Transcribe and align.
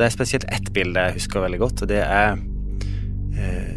Det 0.00 0.06
er 0.06 0.12
spesielt 0.14 0.46
ett 0.48 0.70
bilde 0.72 1.02
jeg 1.04 1.18
husker 1.18 1.42
veldig 1.44 1.58
godt, 1.60 1.82
og 1.84 1.88
det 1.90 1.98
er 2.00 2.38
eh, 3.36 3.74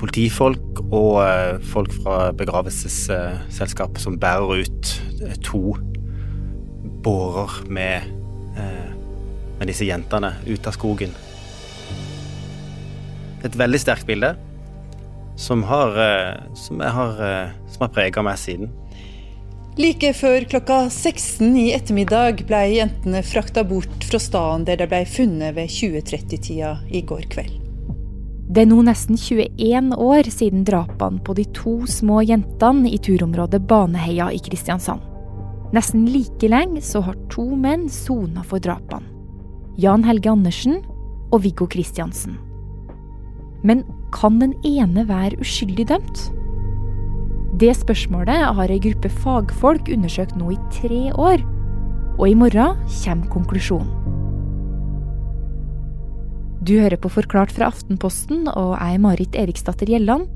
politifolk 0.00 0.80
og 0.88 1.20
eh, 1.22 1.60
folk 1.70 1.92
fra 1.94 2.32
begravelsesselskap 2.34 4.00
som 4.02 4.16
bærer 4.18 4.64
ut 4.64 4.90
eh, 5.22 5.36
to 5.46 5.76
bårer 7.06 7.54
med, 7.70 8.10
med 9.60 9.70
disse 9.70 9.86
jentene 9.86 10.32
ut 10.48 10.66
av 10.66 10.74
skogen. 10.74 11.14
Et 13.46 13.54
veldig 13.62 13.80
sterkt 13.80 14.10
bilde 14.10 14.34
som 15.38 15.62
har, 15.70 15.94
som 16.58 16.82
har, 16.82 17.22
har 17.54 17.94
prega 17.94 18.26
meg 18.26 18.42
siden. 18.42 18.74
Like 19.80 20.10
før 20.12 20.44
klokka 20.44 20.90
16 20.90 21.54
i 21.56 21.70
ettermiddag 21.72 22.42
ble 22.44 22.58
jentene 22.74 23.22
frakta 23.24 23.62
bort 23.64 24.02
fra 24.04 24.18
staden 24.20 24.66
der 24.68 24.76
de 24.76 24.86
ble 24.90 24.98
funnet 25.08 25.54
ved 25.56 25.70
2030-tida 25.72 26.72
i 26.92 27.00
går 27.08 27.22
kveld. 27.32 27.54
Det 28.50 28.66
er 28.66 28.68
nå 28.68 28.82
nesten 28.84 29.16
21 29.16 29.94
år 30.04 30.28
siden 30.34 30.66
drapene 30.68 31.22
på 31.24 31.36
de 31.38 31.46
to 31.56 31.78
små 31.88 32.18
jentene 32.28 32.92
i 32.92 32.98
turområdet 33.00 33.62
Baneheia 33.70 34.26
i 34.34 34.42
Kristiansand. 34.44 35.00
Nesten 35.72 36.04
like 36.12 36.50
lenge 36.50 36.82
så 36.84 37.00
har 37.06 37.16
to 37.32 37.46
menn 37.56 37.86
sona 37.88 38.44
for 38.44 38.60
drapene. 38.60 39.06
Jan 39.80 40.04
Helge 40.04 40.34
Andersen 40.34 40.82
og 41.30 41.40
Viggo 41.46 41.70
Kristiansen. 41.70 42.36
Men 43.64 43.86
kan 44.12 44.42
den 44.42 44.52
ene 44.66 45.06
være 45.08 45.40
uskyldig 45.40 45.88
dømt? 45.94 46.26
Det 47.58 47.72
spørsmålet 47.74 48.44
har 48.54 48.70
ei 48.70 48.78
gruppe 48.78 49.10
fagfolk 49.10 49.90
undersøkt 49.90 50.36
nå 50.38 50.52
i 50.54 50.58
tre 50.70 51.00
år. 51.18 51.42
Og 52.20 52.28
i 52.28 52.36
morgen 52.38 52.78
kommer 53.02 53.32
konklusjonen. 53.32 53.90
Du 56.60 56.76
hører 56.76 57.00
på 57.00 57.08
Forklart 57.08 57.50
fra 57.56 57.70
Aftenposten, 57.72 58.44
og 58.46 58.76
jeg 58.76 58.94
er 58.94 59.00
Marit 59.00 59.34
Eriksdatter 59.34 59.88
Gjelland. 59.88 60.28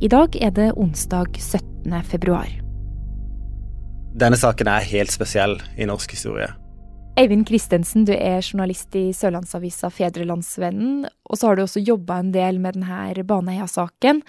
I 0.00 0.08
dag 0.08 0.36
er 0.38 0.54
det 0.54 0.70
onsdag 0.78 1.34
17. 1.36 1.92
februar. 2.06 2.48
Denne 4.14 4.38
saken 4.38 4.70
er 4.70 4.86
helt 4.86 5.12
spesiell 5.12 5.58
i 5.76 5.88
norsk 5.88 6.14
historie. 6.14 6.48
Eivind 7.20 7.44
Christensen, 7.50 8.06
du 8.08 8.14
er 8.14 8.40
journalist 8.40 8.94
i 8.96 9.10
Sørlandsavisa 9.12 9.90
Fedrelandsvennen, 9.92 11.02
og 11.28 11.36
så 11.36 11.50
har 11.50 11.58
du 11.58 11.66
også 11.66 11.82
jobba 11.84 12.22
en 12.22 12.32
del 12.32 12.62
med 12.62 12.78
denne 12.78 13.26
Baneheia-saken. 13.28 14.22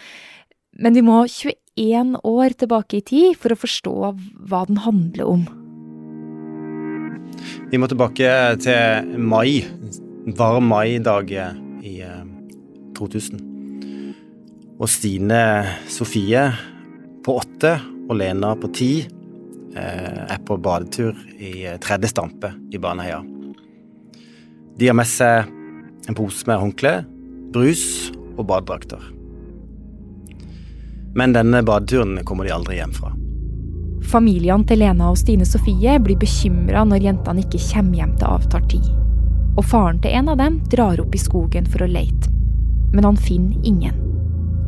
Men 0.84 0.98
vi 0.98 1.06
må 1.06 1.22
21 1.30 1.63
år 1.78 2.54
tilbake 2.60 2.98
i 2.98 3.02
tid 3.02 3.38
for 3.38 3.54
å 3.54 3.60
forstå 3.60 3.94
hva 4.50 4.66
den 4.70 4.78
handler 4.84 5.26
om. 5.26 5.46
Vi 7.72 7.80
må 7.82 7.88
tilbake 7.90 8.30
til 8.62 9.18
mai, 9.18 9.64
varm 10.38 10.70
maidag 10.70 11.32
i 11.82 11.96
2000. 12.94 13.42
Og 14.78 14.90
Stine 14.90 15.42
Sofie 15.90 16.46
på 17.26 17.38
åtte 17.40 17.80
og 18.10 18.18
Lena 18.20 18.54
på 18.60 18.70
ti 18.76 18.92
er 19.74 20.38
på 20.46 20.60
badetur 20.62 21.18
i 21.40 21.66
tredje 21.82 22.12
stampe 22.12 22.54
i 22.70 22.78
Baneheia. 22.78 23.24
De 24.78 24.90
har 24.90 24.98
med 24.98 25.10
seg 25.10 25.50
en 26.10 26.18
pose 26.18 26.46
med 26.50 26.62
håndkle, 26.62 26.94
brus 27.54 28.12
og 28.38 28.46
badedrakter. 28.50 29.23
Men 31.16 31.34
denne 31.34 31.62
badeturen 31.64 32.18
kommer 32.26 32.48
de 32.48 32.54
aldri 32.56 32.80
hjem 32.80 32.94
fra. 32.96 33.14
Familiene 34.12 34.66
til 34.68 34.82
Lena 34.82 35.12
og 35.12 35.18
Stine 35.18 35.46
Sofie 35.48 35.96
blir 36.04 36.20
bekymra 36.20 36.84
når 36.88 37.06
jentene 37.08 37.44
ikke 37.46 37.62
kommer 37.70 38.02
hjem 38.02 38.16
til 38.20 38.30
avtalt 38.36 38.70
tid. 38.74 38.90
Og 39.54 39.66
faren 39.70 40.02
til 40.02 40.16
en 40.18 40.32
av 40.34 40.40
dem 40.42 40.58
drar 40.72 41.00
opp 41.02 41.14
i 41.16 41.22
skogen 41.22 41.70
for 41.70 41.86
å 41.86 41.90
leite. 41.90 42.32
Men 42.94 43.08
han 43.08 43.18
finner 43.18 43.68
ingen. 43.68 43.96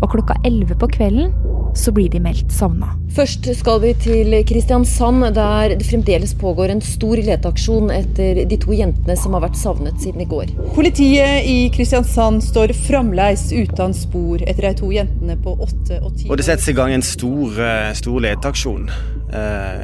Og 0.02 0.12
klokka 0.14 0.38
elleve 0.46 0.78
på 0.78 0.90
kvelden 0.94 1.34
så 1.76 1.92
blir 1.96 2.10
de 2.10 2.20
meldt 2.24 2.52
savna. 2.56 2.94
Først 3.16 3.48
skal 3.60 3.82
vi 3.84 3.92
til 4.04 4.34
Kristiansand, 4.48 5.24
der 5.36 5.76
det 5.80 5.88
fremdeles 5.88 6.34
pågår 6.40 6.74
en 6.74 6.82
stor 6.84 7.20
leteaksjon 7.24 7.92
etter 7.94 8.42
de 8.50 8.58
to 8.60 8.76
jentene 8.76 9.16
som 9.20 9.36
har 9.38 9.46
vært 9.46 9.60
savnet 9.60 10.00
siden 10.04 10.24
i 10.24 10.28
går. 10.30 10.52
Politiet 10.76 11.48
i 11.48 11.70
Kristiansand 11.76 12.44
står 12.44 12.74
fremdeles 12.86 13.48
uten 13.56 13.96
spor 13.96 14.44
etter 14.44 14.70
de 14.70 14.74
to 14.82 14.92
jentene 14.96 15.38
på 15.42 15.56
åtte 15.68 16.02
og 16.02 16.16
ti 16.18 16.30
Og 16.30 16.40
det 16.40 16.48
settes 16.48 16.68
i 16.72 16.76
gang 16.78 16.96
en 16.96 17.06
stor, 17.06 17.60
stor 17.96 18.20
leteaksjon. 18.28 18.90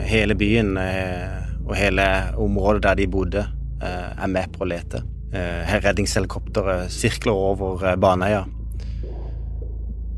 Hele 0.07 0.35
byen 0.39 0.75
og 0.77 1.75
hele 1.77 2.07
området 2.39 2.83
der 2.87 2.99
de 2.99 3.11
bodde, 3.11 3.47
er 3.81 4.31
med 4.31 4.51
på 4.55 4.65
å 4.65 4.71
lete. 4.71 5.03
Redningshelikopteret 5.31 6.91
sirkler 6.91 7.37
over 7.51 7.95
Baneheia. 8.01 8.43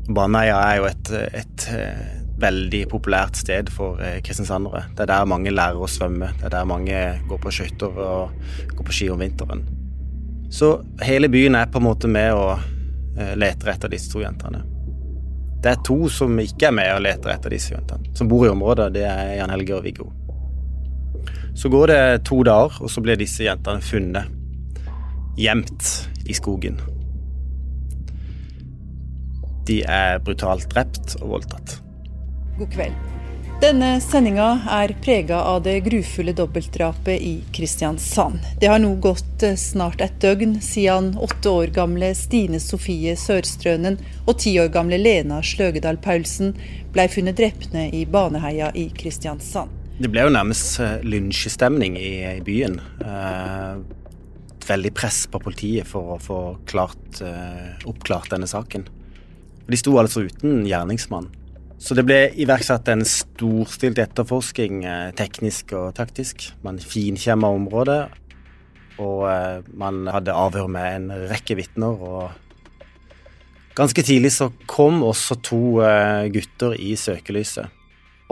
Baneheia 0.08 0.58
er 0.68 0.76
jo 0.80 0.88
et, 0.90 1.12
et, 1.40 1.66
veldig 2.34 2.80
populært 2.90 3.38
sted 3.38 3.70
for 3.70 4.00
kristiansandere. 4.26 4.82
Det 4.92 5.04
er 5.04 5.10
der 5.12 5.28
mange 5.30 5.52
lærer 5.54 5.78
å 5.78 5.86
svømme, 5.88 6.32
det 6.40 6.48
er 6.48 6.52
der 6.56 6.66
mange 6.68 6.98
går 7.30 7.38
på 7.40 7.52
skøyter 7.54 7.94
og 7.94 8.34
går 8.74 8.88
på 8.88 8.96
ski 8.96 9.06
om 9.14 9.22
vinteren. 9.22 9.62
Så 10.52 10.74
hele 11.06 11.30
byen 11.30 11.54
er 11.54 11.70
på 11.70 11.78
en 11.78 11.86
måte 11.86 12.10
med 12.10 12.34
og 12.34 12.58
leter 13.38 13.70
etter 13.72 13.94
disse 13.94 14.10
to 14.10 14.20
jentene. 14.24 14.64
Det 15.64 15.72
er 15.72 15.84
to 15.86 15.96
som 16.12 16.34
ikke 16.42 16.68
er 16.68 16.74
med 16.76 16.90
og 16.92 17.04
leter 17.06 17.32
etter 17.32 17.54
disse 17.54 17.72
jentene, 17.72 18.10
som 18.18 18.28
bor 18.28 18.44
i 18.44 18.50
området. 18.52 18.90
Det 18.98 19.06
er 19.08 19.38
Jan 19.38 19.52
Helge 19.54 19.78
og 19.78 19.86
Viggo. 19.86 20.10
Så 21.56 21.70
går 21.72 21.86
det 21.88 22.00
to 22.28 22.42
dager, 22.44 22.82
og 22.82 22.90
så 22.90 23.00
blir 23.00 23.16
disse 23.16 23.46
jentene 23.46 23.80
funnet 23.80 24.28
gjemt 25.40 25.88
i 26.28 26.36
skogen. 26.36 26.76
De 29.68 29.80
er 29.88 30.20
brutalt 30.24 30.68
drept 30.72 31.16
og 31.22 31.36
voldtatt. 31.38 31.78
God 32.58 32.70
kveld. 32.74 33.02
Denne 33.62 33.94
sendinga 34.02 34.48
er 34.68 34.92
prega 35.00 35.38
av 35.48 35.62
det 35.64 35.78
grufulle 35.86 36.34
dobbeltdrapet 36.36 37.22
i 37.22 37.34
Kristiansand. 37.54 38.42
Det 38.60 38.68
har 38.68 38.82
nå 38.82 38.90
gått 39.00 39.44
snart 39.56 40.02
et 40.04 40.18
døgn 40.20 40.58
siden 40.60 41.14
åtte 41.22 41.52
år 41.62 41.72
gamle 41.72 42.10
Stine 42.18 42.60
Sofie 42.60 43.14
Sørstrønen 43.16 43.96
og 44.26 44.36
ti 44.42 44.56
år 44.60 44.68
gamle 44.74 44.98
Lena 45.00 45.38
Sløgedal 45.40 46.00
Paulsen 46.02 46.52
ble 46.92 47.06
funnet 47.08 47.38
drepne 47.38 47.86
i 47.94 48.02
Baneheia 48.04 48.68
i 48.76 48.88
Kristiansand. 48.92 49.72
Det 49.96 50.10
ble 50.10 50.26
jo 50.26 50.34
nærmest 50.34 50.80
lynsjestemning 51.06 51.96
i, 51.96 52.12
i 52.34 52.42
byen. 52.44 52.80
Eh, 53.06 53.78
veldig 54.66 54.92
press 54.98 55.24
på 55.30 55.40
politiet 55.40 55.86
for 55.88 56.16
å 56.16 56.20
få 56.20 56.40
klart, 56.66 57.22
eh, 57.22 57.86
oppklart 57.88 58.34
denne 58.34 58.50
saken. 58.50 58.88
De 59.68 59.78
sto 59.80 59.96
altså 60.00 60.26
uten 60.28 60.64
gjerningsmann. 60.68 61.30
Så 61.80 61.96
det 61.96 62.04
ble 62.06 62.18
iverksatt 62.40 62.88
en 62.92 63.02
storstilt 63.08 63.98
etterforsking, 64.00 64.84
teknisk 65.18 65.74
og 65.76 65.94
taktisk. 65.98 66.46
Man 66.64 66.78
finkjemma 66.80 67.50
området, 67.52 68.06
og 69.02 69.26
man 69.76 70.06
hadde 70.08 70.36
avhør 70.36 70.70
med 70.70 70.88
en 70.94 71.28
rekke 71.32 71.58
vitner. 71.58 72.00
Ganske 73.74 74.04
tidlig 74.06 74.32
så 74.36 74.52
kom 74.70 75.02
også 75.04 75.36
to 75.44 75.62
gutter 76.32 76.76
i 76.78 76.94
søkelyset. 76.96 77.68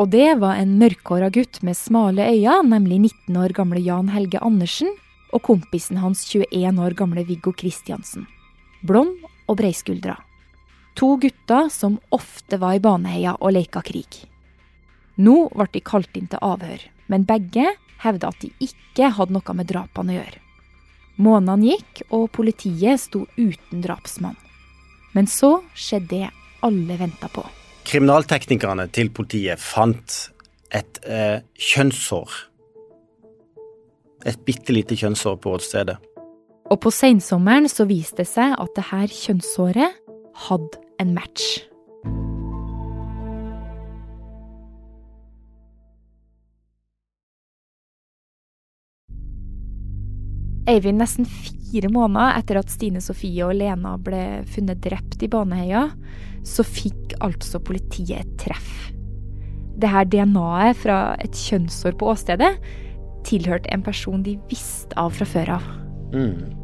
Og 0.00 0.08
det 0.14 0.38
var 0.40 0.56
en 0.56 0.78
mørkhåra 0.80 1.28
gutt 1.34 1.60
med 1.66 1.76
smale 1.76 2.24
øyne, 2.30 2.62
nemlig 2.70 3.02
19 3.28 3.36
år 3.42 3.52
gamle 3.58 3.82
Jan 3.84 4.08
Helge 4.14 4.40
Andersen, 4.40 4.88
og 5.32 5.42
kompisen 5.44 6.00
hans 6.00 6.24
21 6.30 6.80
år 6.80 6.96
gamle 6.96 7.26
Viggo 7.28 7.52
Kristiansen. 7.52 8.24
Blond 8.86 9.18
og 9.48 9.58
breiskuldra. 9.60 10.16
To 10.98 11.16
gutter 11.16 11.70
som 11.72 11.98
ofte 12.12 12.58
var 12.60 12.76
i 12.76 12.82
Baneheia 12.82 13.36
og 13.40 13.54
leka 13.56 13.82
krig. 13.86 14.22
Nå 15.22 15.48
ble 15.52 15.68
de 15.72 15.82
kalt 15.84 16.16
inn 16.16 16.28
til 16.30 16.42
avhør, 16.42 16.82
men 17.12 17.26
begge 17.28 17.72
hevda 18.02 18.32
at 18.32 18.40
de 18.42 18.50
ikke 18.64 19.12
hadde 19.16 19.36
noe 19.36 19.56
med 19.56 19.68
drapene 19.70 20.14
å 20.14 20.18
gjøre. 20.20 20.38
Månedene 21.22 21.74
gikk, 21.74 22.04
og 22.10 22.30
politiet 22.34 23.00
sto 23.00 23.26
uten 23.36 23.82
drapsmann. 23.84 24.38
Men 25.12 25.28
så 25.28 25.58
skjedde 25.76 26.08
det 26.22 26.30
alle 26.64 26.96
venta 26.96 27.28
på. 27.28 27.44
Kriminalteknikerne 27.84 28.86
til 28.94 29.10
politiet 29.12 29.60
fant 29.60 30.16
et 30.72 31.02
eh, 31.04 31.42
kjønnshår. 31.52 32.38
Et 34.30 34.38
bitte 34.46 34.72
lite 34.72 34.96
kjønnshår 34.96 35.36
på 35.42 35.56
åstedet. 35.58 35.98
Og 36.72 36.78
på 36.80 36.92
sensommeren 36.94 37.68
så 37.68 37.84
viste 37.90 38.22
det 38.22 38.30
seg 38.30 38.54
at 38.56 38.72
det 38.78 38.86
her 38.88 39.10
kjønnshåret 39.12 39.98
hadde 40.46 40.81
en 41.02 41.14
match. 41.16 41.60
Eivind, 50.70 51.00
nesten 51.02 51.26
fire 51.26 51.90
måneder 51.90 52.38
etter 52.38 52.60
at 52.60 52.70
Stine 52.70 53.02
Sofie 53.02 53.42
og 53.44 53.56
Lena 53.58 53.96
ble 53.98 54.42
funnet 54.54 54.82
drept 54.84 55.24
i 55.24 55.28
Baneheia, 55.30 55.88
så 56.46 56.62
fikk 56.66 57.16
altså 57.22 57.58
politiet 57.62 58.22
et 58.22 58.32
treff. 58.46 58.92
Det 59.82 59.90
her 59.90 60.06
DNA-et 60.06 60.78
fra 60.78 60.98
et 61.22 61.34
kjønnshår 61.34 61.96
på 61.98 62.12
åstedet 62.12 62.54
tilhørte 63.26 63.70
en 63.74 63.82
person 63.82 64.22
de 64.22 64.36
visste 64.50 64.94
av 64.98 65.14
fra 65.16 65.26
før 65.26 65.56
av. 65.58 65.70
Mm. 66.14 66.61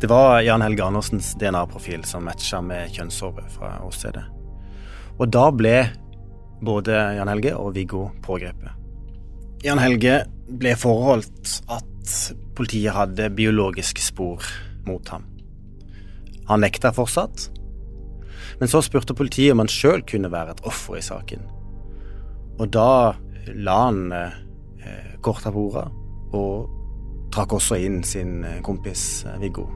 Det 0.00 0.10
var 0.10 0.40
Jan 0.42 0.62
Helge 0.64 0.84
Andersens 0.84 1.32
DNA-profil 1.40 2.04
som 2.08 2.24
matcha 2.26 2.60
med 2.64 2.90
kjønnshåret 2.94 3.50
fra 3.54 3.76
åstedet. 3.86 4.24
Og 5.20 5.28
da 5.30 5.48
ble 5.54 5.76
både 6.62 6.96
Jan 7.18 7.30
Helge 7.30 7.54
og 7.58 7.74
Viggo 7.76 8.08
pågrepet. 8.24 8.70
Jan 9.62 9.78
Helge 9.78 10.24
ble 10.50 10.74
forholdt 10.78 11.60
at 11.70 12.14
politiet 12.58 12.94
hadde 12.96 13.30
biologiske 13.36 14.02
spor 14.02 14.42
mot 14.86 15.06
ham. 15.14 15.26
Han 16.48 16.64
nekta 16.64 16.90
fortsatt, 16.94 17.48
men 18.58 18.70
så 18.70 18.82
spurte 18.82 19.14
politiet 19.16 19.54
om 19.54 19.62
han 19.62 19.70
sjøl 19.70 20.02
kunne 20.06 20.32
være 20.32 20.56
et 20.56 20.64
offer 20.66 20.98
i 20.98 21.04
saken. 21.04 21.46
Og 22.58 22.68
da 22.74 23.14
la 23.54 23.78
han 23.86 24.04
eh, 24.14 25.14
korta 25.24 25.52
på 25.54 25.68
ordet 25.70 25.88
og 26.36 26.81
trakk 27.32 27.56
også 27.56 27.78
inn 27.80 28.02
sin 28.06 28.42
eh, 28.44 28.60
kompis 28.64 29.24
eh, 29.26 29.38
Viggo. 29.42 29.66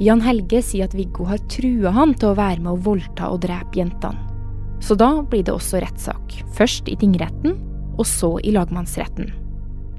Jan 0.00 0.22
Helge 0.24 0.62
sier 0.64 0.88
at 0.88 0.96
Viggo 0.96 1.26
har 1.28 1.42
trua 1.52 1.92
han 1.92 2.14
til 2.16 2.32
å 2.32 2.38
være 2.38 2.62
med 2.64 2.72
å 2.72 2.82
voldta 2.86 3.28
og 3.34 3.42
drepe 3.44 3.82
jentene. 3.82 4.26
Så 4.80 4.96
da 4.96 5.10
blir 5.20 5.44
det 5.44 5.52
også 5.52 5.82
rettssak. 5.82 6.38
Først 6.56 6.88
i 6.88 6.96
tingretten, 6.96 7.58
og 8.00 8.06
så 8.08 8.38
i 8.40 8.54
lagmannsretten. 8.56 9.28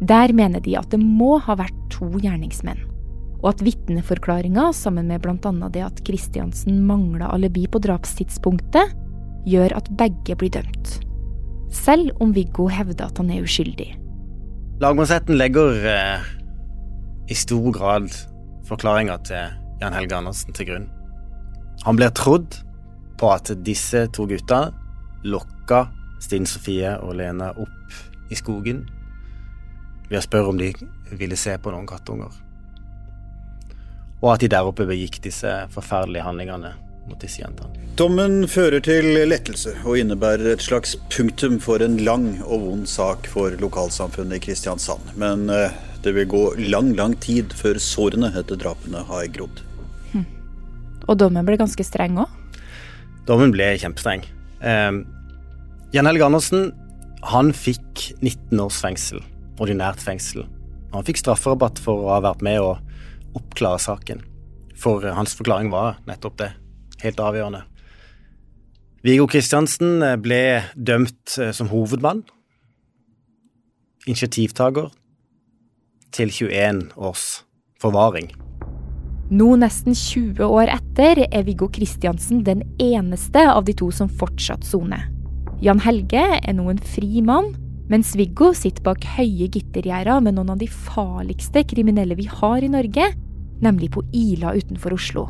Der 0.02 0.34
mener 0.34 0.64
de 0.66 0.74
at 0.80 0.90
det 0.90 0.98
må 0.98 1.36
ha 1.46 1.54
vært 1.60 1.78
to 1.94 2.10
gjerningsmenn. 2.18 2.82
Og 3.44 3.52
at 3.54 3.62
vitneforklaringa, 3.66 4.72
sammen 4.74 5.06
med 5.10 5.22
bl.a. 5.22 5.54
det 5.70 5.86
at 5.86 6.02
Kristiansen 6.06 6.82
mangla 6.86 7.30
alibi 7.34 7.68
på 7.70 7.82
drapstidspunktet, 7.86 8.98
gjør 9.46 9.78
at 9.78 9.94
begge 10.02 10.38
blir 10.38 10.54
dømt. 10.58 10.98
Selv 11.70 12.18
om 12.22 12.34
Viggo 12.34 12.66
hevder 12.74 13.10
at 13.10 13.22
han 13.22 13.30
er 13.34 13.46
uskyldig. 13.46 13.92
Lagmannsretten 14.82 15.38
legger 15.38 15.86
eh, 15.86 16.30
i 17.32 17.36
stor 17.36 17.72
grad 17.72 18.12
forklaringa 18.68 19.16
til 19.24 19.54
Jan 19.80 19.96
Helge 19.96 20.18
Andersen 20.18 20.56
til 20.56 20.68
grunn. 20.68 20.88
Han 21.86 21.96
blir 21.96 22.12
trodd 22.12 22.58
på 23.22 23.30
at 23.32 23.54
disse 23.64 24.04
to 24.12 24.26
gutta 24.28 24.66
lokka 25.24 25.86
Stine 26.22 26.50
Sofie 26.50 26.92
og 27.00 27.16
Lena 27.22 27.54
opp 27.56 28.32
i 28.32 28.38
skogen 28.38 28.84
ved 30.10 30.20
å 30.20 30.26
spørre 30.26 30.52
om 30.52 30.60
de 30.60 30.74
ville 31.16 31.40
se 31.40 31.56
på 31.56 31.72
noen 31.72 31.88
kattunger. 31.88 32.34
Og 34.22 34.34
at 34.34 34.44
de 34.44 34.50
der 34.52 34.68
oppe 34.68 34.86
begikk 34.90 35.22
disse 35.24 35.54
forferdelige 35.74 36.26
handlingene 36.28 36.74
mot 37.08 37.22
disse 37.24 37.42
jentene. 37.42 37.72
Dommen 37.98 38.44
fører 38.52 38.84
til 38.84 39.08
lettelse 39.30 39.74
og 39.86 39.98
innebærer 40.02 40.52
et 40.52 40.66
slags 40.66 40.98
punktum 41.14 41.58
for 41.64 41.82
en 41.82 41.96
lang 42.06 42.28
og 42.44 42.68
vond 42.68 42.84
sak 42.90 43.30
for 43.32 43.56
lokalsamfunnet 43.62 44.38
i 44.38 44.44
Kristiansand. 44.46 45.16
Men 45.20 45.48
eh, 45.50 45.74
det 46.06 46.14
vil 46.16 46.30
gå 46.30 46.44
lang, 46.72 46.94
lang 46.98 47.16
tid 47.22 47.54
før 47.58 47.80
sårene 47.82 48.32
etter 48.38 48.60
drapene 48.60 49.04
har 49.08 49.28
grodd. 49.34 49.62
Hm. 50.12 50.26
Og 51.08 51.18
dommen 51.22 51.48
ble 51.48 51.60
ganske 51.62 51.86
streng 51.86 52.20
òg? 52.22 52.30
Dommen 53.30 53.54
ble 53.54 53.74
kjempestreng. 53.82 54.26
Eh, 54.66 55.02
Jan 55.94 56.10
Helge 56.10 56.26
Andersen 56.26 56.72
han 57.32 57.52
fikk 57.54 58.08
19 58.24 58.60
års 58.64 58.80
fengsel, 58.82 59.22
ordinært 59.62 60.02
fengsel. 60.02 60.48
Han 60.92 61.06
fikk 61.08 61.22
strafferabatt 61.22 61.80
for 61.80 62.08
å 62.08 62.16
ha 62.16 62.22
vært 62.26 62.42
med 62.46 62.60
å 62.64 62.72
oppklare 63.38 63.80
saken. 63.80 64.24
For 64.82 65.06
hans 65.14 65.36
forklaring 65.38 65.70
var 65.72 66.00
nettopp 66.08 66.40
det. 66.42 66.50
Helt 67.04 67.22
avgjørende. 67.22 67.62
Viggo 69.06 69.26
Kristiansen 69.30 70.02
ble 70.22 70.62
dømt 70.78 71.38
eh, 71.42 71.54
som 71.54 71.70
hovedmann. 71.72 72.26
Initiativtaker 74.10 74.90
til 76.16 76.32
21 76.32 76.92
års 76.98 77.44
forvaring. 77.82 78.30
Nå, 79.32 79.48
nesten 79.56 79.96
20 79.96 80.44
år 80.44 80.68
etter, 80.74 81.24
er 81.32 81.46
Viggo 81.48 81.70
Kristiansen 81.72 82.44
den 82.44 82.66
eneste 82.84 83.46
av 83.48 83.64
de 83.68 83.76
to 83.80 83.88
som 83.96 84.12
fortsatt 84.12 84.66
soner. 84.68 85.08
Jan 85.64 85.80
Helge 85.86 86.24
er 86.42 86.56
nå 86.58 86.66
en 86.72 86.82
fri 86.84 87.22
mann, 87.24 87.54
mens 87.92 88.12
Viggo 88.20 88.50
sitter 88.56 88.84
bak 88.84 89.06
høye 89.16 89.48
gittergjerder 89.52 90.24
med 90.26 90.36
noen 90.36 90.52
av 90.56 90.60
de 90.60 90.68
farligste 90.68 91.64
kriminelle 91.70 92.18
vi 92.20 92.28
har 92.28 92.60
i 92.60 92.72
Norge, 92.72 93.08
nemlig 93.64 93.92
på 93.96 94.04
Ila 94.12 94.56
utenfor 94.58 94.98
Oslo. 94.98 95.28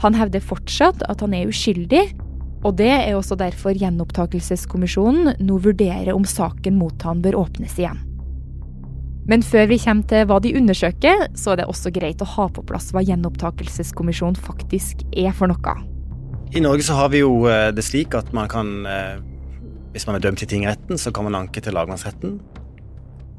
Han 0.00 0.16
hevder 0.16 0.44
fortsatt 0.44 1.04
at 1.08 1.24
han 1.24 1.36
er 1.36 1.48
uskyldig, 1.50 2.04
og 2.64 2.76
det 2.80 2.92
er 2.92 3.14
også 3.16 3.36
derfor 3.38 3.76
Gjenopptakelseskommisjonen 3.76 5.36
nå 5.44 5.60
vurderer 5.64 6.14
om 6.16 6.24
saken 6.24 6.78
mot 6.80 7.04
han 7.04 7.20
bør 7.24 7.42
åpnes 7.44 7.76
igjen. 7.80 8.00
Men 9.26 9.42
før 9.42 9.66
vi 9.72 9.78
kommer 9.82 10.06
til 10.06 10.26
hva 10.30 10.38
de 10.42 10.52
undersøker, 10.54 11.26
så 11.34 11.52
er 11.52 11.60
det 11.60 11.66
også 11.70 11.90
greit 11.94 12.22
å 12.22 12.28
ha 12.36 12.46
på 12.46 12.62
plass 12.66 12.92
hva 12.94 13.02
Gjenopptakelseskommisjonen 13.02 14.38
faktisk 14.38 15.02
er 15.10 15.34
for 15.34 15.50
noe. 15.50 15.74
I 16.54 16.62
Norge 16.62 16.86
så 16.86 16.94
har 16.94 17.10
vi 17.10 17.24
jo 17.24 17.40
eh, 17.50 17.72
det 17.74 17.82
slik 17.82 18.14
at 18.14 18.30
man 18.36 18.46
kan 18.48 18.86
eh, 18.86 19.18
Hvis 19.96 20.06
man 20.06 20.18
er 20.18 20.22
dømt 20.22 20.42
i 20.44 20.46
tingretten, 20.46 20.98
så 21.00 21.10
kan 21.10 21.24
man 21.26 21.34
anke 21.38 21.62
til 21.64 21.74
lagmannsretten. 21.74 22.36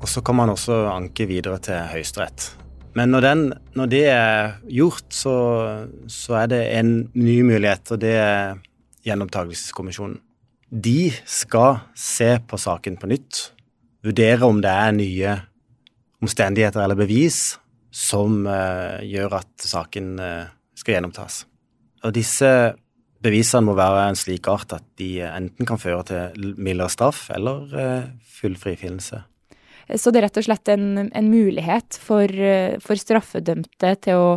Og 0.02 0.08
så 0.10 0.24
kan 0.26 0.36
man 0.40 0.50
også 0.50 0.88
anke 0.90 1.28
videre 1.30 1.60
til 1.62 1.78
Høyesterett. 1.92 2.50
Men 2.98 3.14
når, 3.14 3.22
den, 3.22 3.42
når, 3.78 3.90
det 3.92 4.06
er 4.10 4.56
gjort, 4.74 5.06
så, 5.14 5.36
så, 6.10 6.34
er 6.42 6.48
det 6.50 6.62
en 6.80 7.12
ny 7.14 7.44
mulighet, 7.46 7.92
og 7.94 8.02
det 8.02 8.16
er 8.18 8.58
Gjenopptakelseskommisjonen. 9.06 10.18
De 10.68 11.14
skal 11.30 11.84
se 11.96 12.34
på 12.50 12.58
saken 12.60 12.98
på 12.98 13.12
nytt, 13.14 13.44
vurdere 14.04 14.50
om 14.50 14.64
det 14.66 14.74
er 14.74 14.98
nye 14.98 15.38
omstendigheter 16.24 16.84
eller 16.84 16.98
bevis 16.98 17.58
som 17.94 18.44
uh, 18.48 19.00
gjør 19.06 19.40
at 19.40 19.68
saken 19.70 20.18
uh, 20.22 20.50
skal 20.78 20.98
gjennomtas. 20.98 21.46
Og 22.06 22.14
disse 22.16 22.50
bevisene 23.24 23.66
må 23.66 23.74
være 23.78 24.10
en 24.12 24.20
slik 24.20 24.48
art 24.52 24.76
at 24.78 24.86
de 25.00 25.18
enten 25.26 25.68
kan 25.68 25.82
føre 25.82 26.04
til 26.10 26.54
mildere 26.62 26.94
straff 26.94 27.28
eller 27.34 27.74
uh, 27.74 28.06
full 28.40 28.58
frifinnelse. 28.60 29.24
Så 29.96 30.12
det 30.12 30.20
er 30.20 30.26
rett 30.28 30.38
og 30.42 30.44
slett 30.44 30.70
en, 30.74 30.88
en 31.08 31.28
mulighet 31.32 31.96
for, 32.04 32.28
for, 32.84 33.00
straffedømte 33.00 33.94
til 34.04 34.20
å 34.20 34.32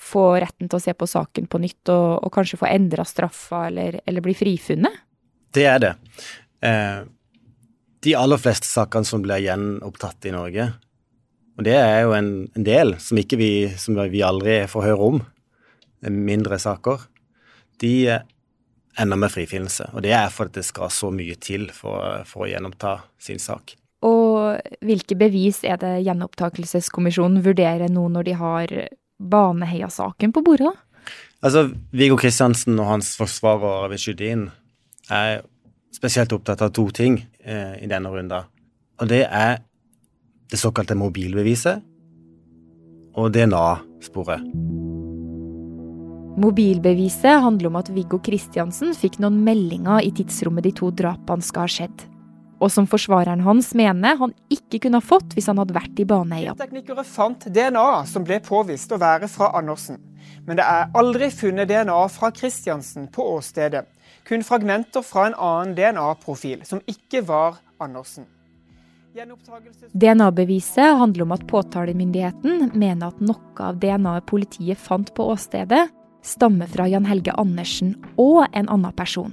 få 0.00 0.24
retten 0.40 0.70
til 0.70 0.78
å 0.78 0.82
se 0.82 0.94
på 0.96 1.08
saken 1.10 1.48
på 1.50 1.60
nytt 1.62 1.90
og, 1.92 2.22
og 2.22 2.32
kanskje 2.34 2.60
få 2.60 2.68
endra 2.70 3.02
straffa 3.06 3.64
eller, 3.68 3.98
eller, 4.06 4.24
bli 4.24 4.34
frifunnet? 4.38 5.02
Det 5.50 5.66
er 5.66 5.82
det. 5.82 5.92
Eh, 6.62 7.02
de 8.04 8.14
aller 8.16 8.40
fleste 8.40 8.68
sakene 8.68 9.06
som 9.08 9.22
blir 9.24 9.42
gjenopptatt 9.44 10.28
i 10.28 10.34
Norge, 10.34 10.70
og 11.58 11.66
det 11.66 11.76
er 11.76 12.06
jo 12.06 12.14
en, 12.16 12.30
en 12.56 12.64
del 12.64 12.94
som, 13.02 13.18
vi, 13.20 13.52
som 13.76 13.98
vi 14.08 14.22
aldri 14.24 14.62
får 14.70 14.86
høre 14.86 15.08
om, 15.10 15.18
mindre 16.08 16.56
saker, 16.60 17.02
de 17.82 17.92
ender 19.00 19.20
med 19.20 19.32
frifinnelse. 19.32 19.90
Og 19.92 20.04
det 20.04 20.14
er 20.16 20.32
fordi 20.32 20.60
det 20.60 20.66
skal 20.68 20.92
så 20.92 21.10
mye 21.12 21.36
til 21.40 21.68
for, 21.74 22.24
for 22.28 22.46
å 22.46 22.50
gjenoppta 22.50 22.96
sin 23.20 23.40
sak. 23.42 23.74
Og 24.08 24.56
hvilke 24.80 25.16
bevis 25.20 25.60
er 25.68 25.76
det 25.80 25.98
Gjenopptakelseskommisjonen 26.06 27.42
vurderer 27.44 27.92
nå 27.92 28.06
når 28.08 28.28
de 28.30 28.36
har 28.40 28.72
Baneheia-saken 29.20 30.32
på 30.32 30.42
bordet, 30.46 30.70
da? 30.70 31.12
Altså, 31.44 31.66
Viggo 31.96 32.16
Kristiansen 32.20 32.78
og 32.80 32.88
hans 32.88 33.12
forsvarer 33.20 33.84
Arvid 33.86 34.00
Sjødin 34.00 34.48
er 35.12 35.42
spesielt 35.94 36.32
opptatt 36.32 36.62
av 36.62 36.72
to 36.74 36.88
ting 36.94 37.20
eh, 37.44 37.82
i 37.82 37.90
denne 37.90 38.10
runda. 38.12 38.44
Og 39.00 39.08
det 39.10 39.24
er 39.26 39.60
det 40.50 40.58
såkalte 40.58 40.96
mobilbeviset 40.98 41.82
og 43.18 43.32
DNA-sporet. 43.34 44.44
Mobilbeviset 46.40 47.42
handler 47.42 47.68
om 47.68 47.76
at 47.80 47.90
Viggo 47.92 48.20
Kristiansen 48.22 48.94
fikk 48.96 49.18
noen 49.20 49.42
meldinger 49.44 50.04
i 50.06 50.12
tidsrommet 50.14 50.64
de 50.68 50.72
to 50.78 50.92
drapene 50.94 51.44
skal 51.44 51.66
ha 51.66 51.74
skjedd. 51.74 52.06
Og 52.60 52.68
som 52.72 52.86
forsvareren 52.88 53.40
hans 53.44 53.72
mener 53.76 54.18
han 54.20 54.34
ikke 54.52 54.82
kunne 54.84 55.00
ha 55.00 55.04
fått 55.04 55.34
hvis 55.34 55.48
han 55.50 55.58
hadde 55.60 55.74
vært 55.74 56.00
i 56.00 56.06
Baneheia. 56.08 56.54
Teknikere 56.60 57.04
fant 57.08 57.46
DNA 57.48 57.88
som 58.08 58.24
ble 58.26 58.40
påvist 58.44 58.92
å 58.92 59.00
være 59.00 59.30
fra 59.32 59.50
Andersen. 59.58 59.98
Men 60.46 60.60
det 60.60 60.66
er 60.68 60.92
aldri 60.96 61.30
funnet 61.32 61.70
DNA 61.70 61.98
fra 62.12 62.30
Kristiansen 62.36 63.08
på 63.12 63.24
åstedet 63.36 63.86
kun 64.28 64.44
fragmenter 64.46 65.02
fra 65.02 65.26
en 65.26 65.38
annen 65.38 65.74
DNA-profil, 65.78 66.64
som 66.64 66.82
ikke 66.90 67.24
var 67.26 67.58
Andersen. 67.80 68.26
DNA-beviset 69.92 70.98
handler 71.00 71.22
om 71.22 71.32
at 71.34 71.46
påtalemyndigheten 71.50 72.70
mener 72.78 73.10
at 73.10 73.22
noe 73.24 73.64
av 73.64 73.80
DNA-et 73.82 74.28
politiet 74.30 74.78
fant 74.78 75.10
på 75.16 75.26
åstedet, 75.32 75.88
stammer 76.22 76.68
fra 76.70 76.86
Jan 76.88 77.08
Helge 77.08 77.34
Andersen 77.40 77.96
og 78.20 78.44
en 78.52 78.68
annen 78.68 78.94
person. 78.94 79.32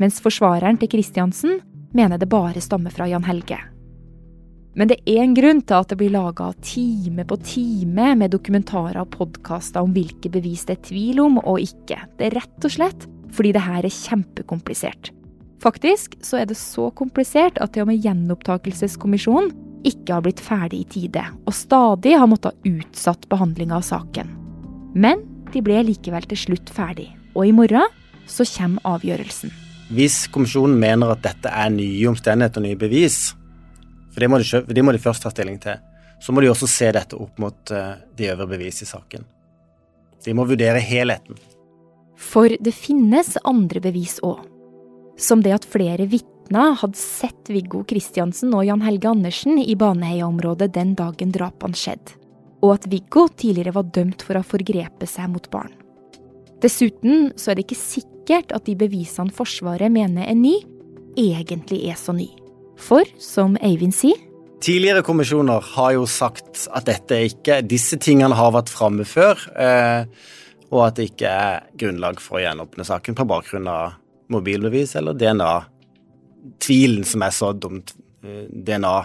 Mens 0.00 0.18
forsvareren 0.24 0.80
til 0.80 0.90
Kristiansen 0.96 1.60
mener 1.94 2.18
det 2.18 2.30
bare 2.32 2.62
stammer 2.64 2.90
fra 2.90 3.06
Jan 3.06 3.26
Helge. 3.28 3.60
Men 4.74 4.90
det 4.90 4.98
er 5.06 5.22
en 5.22 5.36
grunn 5.36 5.60
til 5.62 5.78
at 5.78 5.92
det 5.92 6.00
blir 6.00 6.10
laga 6.10 6.48
time 6.64 7.22
på 7.28 7.38
time 7.46 8.14
med 8.18 8.32
dokumentarer 8.34 9.04
og 9.04 9.12
podkaster 9.14 9.84
om 9.84 9.94
hvilke 9.94 10.32
bevis 10.34 10.66
det 10.66 10.80
er 10.80 10.86
tvil 10.88 11.22
om 11.22 11.38
og 11.44 11.62
ikke. 11.62 12.00
Det 12.18 12.26
er 12.26 12.40
rett 12.40 12.66
og 12.66 12.74
slett 12.74 13.06
fordi 13.34 13.52
det 13.56 13.64
her 13.64 13.84
er 13.84 13.92
kjempekomplisert. 13.92 15.10
Faktisk 15.62 16.16
så 16.24 16.42
er 16.42 16.48
det 16.50 16.58
så 16.60 16.90
komplisert 16.96 17.58
at 17.62 17.72
til 17.74 17.86
og 17.86 17.92
med 17.92 18.02
Gjenopptakelseskommisjonen 18.04 19.52
ikke 19.88 20.16
har 20.16 20.24
blitt 20.24 20.40
ferdig 20.40 20.82
i 20.82 20.88
tide, 20.88 21.22
og 21.44 21.56
stadig 21.56 22.14
har 22.18 22.28
måttet 22.28 22.54
ha 22.54 22.72
utsatt 22.72 23.28
behandlinga 23.32 23.78
av 23.78 23.84
saken. 23.86 24.32
Men 24.96 25.24
de 25.52 25.62
ble 25.64 25.82
likevel 25.88 26.26
til 26.30 26.40
slutt 26.40 26.72
ferdig, 26.72 27.10
og 27.34 27.48
i 27.48 27.54
morgen 27.56 27.84
så 28.30 28.46
kommer 28.48 28.94
avgjørelsen. 28.96 29.52
Hvis 29.94 30.24
kommisjonen 30.32 30.78
mener 30.80 31.12
at 31.12 31.24
dette 31.24 31.50
er 31.52 31.72
nye 31.72 32.08
omstendigheter 32.08 32.62
og 32.62 32.66
nye 32.68 32.80
bevis, 32.80 33.18
for 34.14 34.24
det 34.24 34.30
må, 34.30 34.40
de, 34.40 34.62
det 34.72 34.84
må 34.86 34.94
de 34.94 35.02
først 35.02 35.26
ta 35.26 35.32
stilling 35.32 35.58
til, 35.60 35.80
så 36.22 36.32
må 36.32 36.40
de 36.40 36.48
også 36.48 36.68
se 36.70 36.88
dette 36.94 37.18
opp 37.20 37.40
mot 37.42 37.72
uh, 37.74 37.96
de 38.16 38.30
øvrige 38.30 38.52
bevis 38.54 38.80
i 38.84 38.88
saken. 38.88 39.26
De 40.24 40.32
må 40.36 40.46
vurdere 40.48 40.80
helheten. 40.80 41.36
For 42.16 42.52
det 42.60 42.74
finnes 42.76 43.34
andre 43.44 43.82
bevis 43.84 44.18
òg. 44.24 44.42
Som 45.20 45.42
det 45.44 45.54
at 45.54 45.66
flere 45.68 46.06
vitner 46.10 46.74
hadde 46.80 46.98
sett 46.98 47.50
Viggo 47.52 47.84
Kristiansen 47.88 48.54
og 48.54 48.66
Jan 48.66 48.82
Helge 48.84 49.10
Andersen 49.10 49.58
i 49.62 49.76
Baneheia-området 49.78 50.72
den 50.74 50.94
dagen 50.98 51.32
drapene 51.34 51.78
skjedde. 51.78 52.18
Og 52.64 52.78
at 52.78 52.86
Viggo 52.90 53.26
tidligere 53.28 53.74
var 53.76 53.90
dømt 53.94 54.24
for 54.24 54.34
å 54.34 54.42
ha 54.42 54.46
forgrepet 54.46 55.10
seg 55.10 55.30
mot 55.30 55.48
barn. 55.52 55.74
Dessuten 56.64 57.32
så 57.36 57.52
er 57.52 57.58
det 57.58 57.66
ikke 57.66 57.80
sikkert 57.80 58.54
at 58.56 58.64
de 58.64 58.76
bevisene 58.78 59.34
Forsvaret 59.34 59.92
mener 59.92 60.24
er 60.24 60.38
ny, 60.38 60.56
egentlig 61.20 61.82
er 61.90 61.98
så 62.00 62.14
ny. 62.16 62.30
For, 62.80 63.06
som 63.22 63.58
Eivind 63.62 63.94
sier 63.94 64.18
Tidligere 64.64 65.04
kommisjoner 65.04 65.60
har 65.74 65.92
jo 65.94 66.06
sagt 66.08 66.64
at 66.74 66.86
dette 66.88 67.18
ikke 67.28 67.60
Disse 67.68 67.98
tingene 68.00 68.34
har 68.34 68.54
vært 68.54 68.72
framme 68.72 69.04
før, 69.06 69.38
eh, 69.60 70.06
og 70.70 70.80
at 70.86 70.98
det 70.98 71.10
ikke 71.10 71.30
er 71.30 71.66
grunnlag 71.80 72.20
for 72.22 72.38
å 72.38 72.44
gjenåpne 72.44 72.86
saken 72.86 73.18
på 73.18 73.26
bakgrunn 73.28 73.68
av 73.70 73.98
mobilbevis 74.32 74.96
eller 75.00 75.16
DNA. 75.18 75.52
Tvilen 76.62 77.04
som 77.08 77.24
er 77.24 77.34
sådd 77.34 77.66
om 77.68 77.80
eh, 77.80 78.46
DNA 78.48 78.96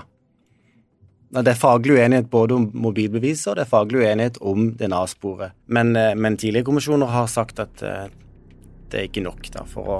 det 1.29 1.51
er 1.51 1.59
faglig 1.61 1.93
uenighet 1.99 2.29
både 2.29 2.55
om 2.57 2.63
mobilbeviset 2.73 3.51
og 3.51 3.59
det 3.59 3.65
er 3.65 3.69
faglig 3.69 4.01
uenighet 4.01 4.39
om 4.41 4.71
DNA-sporet. 4.77 5.53
Men, 5.67 5.95
eh, 5.95 6.15
men, 6.15 6.37
tidligere 6.37 6.65
kommisjoner 6.65 7.11
har 7.13 7.27
sagt 7.29 7.61
at 7.61 7.83
eh, 7.85 8.07
det 8.89 8.97
er 8.99 9.09
ikke 9.09 9.25
nok 9.27 9.51
da, 9.53 9.65
for, 9.69 9.99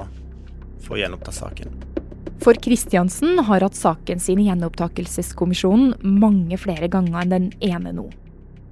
for 0.82 0.96
å 0.96 1.00
gjenoppta 1.00 1.34
saken. 1.34 1.76
For 2.42 2.56
Kristiansen 2.58 3.38
har 3.46 3.62
hatt 3.62 3.78
saken 3.78 4.20
sin 4.20 4.40
i 4.40 4.48
gjenopptakelseskommisjonen 4.48 6.00
mange 6.18 6.58
flere 6.58 6.88
ganger 6.90 7.22
enn 7.22 7.34
den 7.34 7.48
ene 7.62 7.94
nå. 7.94 8.08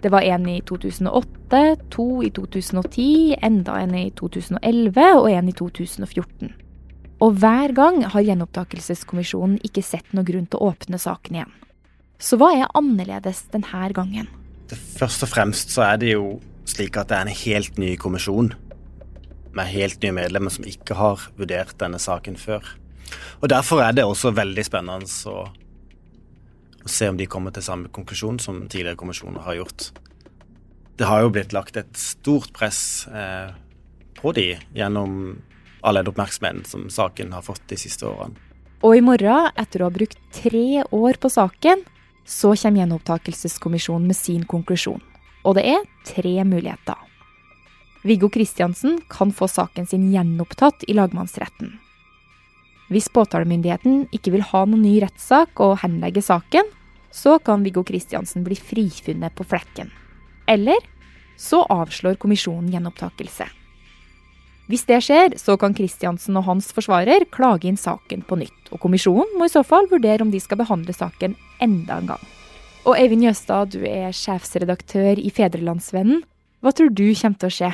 Det 0.03 0.13
var 0.15 0.23
en 0.23 0.47
i 0.47 0.61
2008, 0.63 1.77
to 1.91 2.07
i 2.23 2.31
2010, 2.31 3.37
enda 3.43 3.81
en 3.83 3.95
i 3.99 4.11
2011 4.15 5.07
og 5.19 5.31
en 5.33 5.49
i 5.51 5.55
2014. 5.59 6.53
Og 7.19 7.39
hver 7.43 7.75
gang 7.75 8.05
har 8.13 8.23
gjenopptakelseskommisjonen 8.23 9.59
ikke 9.67 9.83
sett 9.83 10.13
noe 10.15 10.27
grunn 10.27 10.47
til 10.47 10.61
å 10.61 10.71
åpne 10.71 11.01
saken 11.03 11.41
igjen. 11.41 11.57
Så 12.19 12.39
hva 12.39 12.53
er 12.55 12.71
annerledes 12.79 13.45
denne 13.51 13.91
gangen? 13.95 14.31
Først 14.71 15.25
og 15.27 15.33
fremst 15.33 15.75
så 15.75 15.85
er 15.87 15.99
det 15.99 16.15
jo 16.15 16.39
slik 16.69 16.99
at 17.01 17.11
det 17.11 17.19
er 17.19 17.27
en 17.27 17.41
helt 17.43 17.79
ny 17.81 17.95
kommisjon 17.99 18.53
med 19.57 19.71
helt 19.73 20.03
nye 20.05 20.15
medlemmer 20.15 20.53
som 20.53 20.67
ikke 20.69 20.95
har 20.99 21.25
vurdert 21.39 21.75
denne 21.81 21.99
saken 21.99 22.37
før. 22.39 22.63
Og 23.41 23.49
Derfor 23.51 23.83
er 23.83 23.97
det 23.97 24.05
også 24.05 24.35
veldig 24.37 24.65
spennende 24.67 25.09
å, 25.31 25.49
å 26.89 26.93
se 26.93 27.09
om 27.13 27.19
de 27.21 27.29
kommer 27.29 27.53
til 27.55 27.65
samme 27.65 27.93
konklusjon 27.93 28.41
som 28.43 28.65
tidligere 28.67 28.99
kommisjoner 28.99 29.45
har 29.45 29.61
gjort. 29.61 29.91
Det 30.99 31.07
har 31.07 31.23
jo 31.23 31.33
blitt 31.35 31.55
lagt 31.55 31.77
et 31.79 31.93
stort 32.01 32.51
press 32.57 33.07
eh, 33.07 33.53
på 34.19 34.33
de 34.35 34.51
gjennom 34.75 35.39
all 35.87 36.01
den 36.01 36.11
oppmerksomheten 36.11 36.65
som 36.67 36.89
saken 36.91 37.35
har 37.37 37.45
fått 37.47 37.63
de 37.71 37.79
siste 37.79 38.09
årene. 38.09 38.35
Og 38.83 38.97
i 38.97 39.03
morgen, 39.03 39.51
etter 39.59 39.83
å 39.83 39.89
ha 39.89 39.95
brukt 39.95 40.19
tre 40.35 40.83
år 40.95 41.19
på 41.19 41.31
saken, 41.31 41.85
så 42.29 42.53
kommer 42.55 42.83
gjenopptakelseskommisjonen 42.85 44.07
med 44.11 44.19
sin 44.19 44.45
konklusjon. 44.47 45.03
Og 45.47 45.57
det 45.59 45.65
er 45.71 45.87
tre 46.07 46.35
muligheter. 46.47 46.99
Viggo 48.07 48.31
Kristiansen 48.31 49.01
kan 49.11 49.33
få 49.35 49.49
saken 49.51 49.87
sin 49.91 50.07
gjenopptatt 50.13 50.87
i 50.87 50.95
lagmannsretten. 50.95 51.75
Hvis 52.89 53.11
påtalemyndigheten 53.13 54.07
ikke 54.15 54.33
vil 54.37 54.47
ha 54.51 54.65
noen 54.65 54.85
ny 54.87 54.95
rettssak 55.03 55.61
og 55.61 55.81
henlegge 55.83 56.23
saken, 56.25 56.71
så 57.11 57.39
kan 57.39 57.65
Viggo 57.65 57.85
Kristiansen 57.87 58.45
bli 58.47 58.57
frifunnet 58.57 59.35
på 59.35 59.47
flekken. 59.49 59.91
Eller 60.49 60.83
så 61.39 61.63
avslår 61.71 62.19
kommisjonen 62.21 62.71
gjenopptakelse. 62.73 63.47
Hvis 64.69 64.85
det 64.85 64.99
skjer, 65.07 65.37
så 65.41 65.57
kan 65.57 65.73
Kristiansen 65.73 66.37
og 66.37 66.45
hans 66.45 66.73
forsvarer 66.77 67.25
klage 67.33 67.71
inn 67.71 67.79
saken 67.81 68.25
på 68.29 68.37
nytt, 68.43 68.69
og 68.69 68.83
kommisjonen 68.83 69.39
må 69.41 69.49
i 69.49 69.53
så 69.53 69.63
fall 69.65 69.89
vurdere 69.89 70.27
om 70.27 70.33
de 70.33 70.41
skal 70.45 70.61
behandle 70.61 70.93
saken 70.93 71.37
enda 71.65 72.03
en 72.03 72.11
gang. 72.13 72.27
Og 72.85 72.97
Eivind 72.99 73.25
Jøstad, 73.25 73.73
du 73.73 73.85
er 73.89 74.13
sjefsredaktør 74.17 75.21
i 75.21 75.33
Fedrelandsvennen. 75.33 76.21
Hva 76.61 76.73
tror 76.77 76.93
du 76.93 77.07
kommer 77.17 77.41
til 77.41 77.49
å 77.49 77.55
skje? 77.55 77.71